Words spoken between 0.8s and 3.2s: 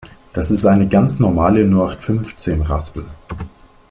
ganz normale Nullachtfünfzehn-Raspel.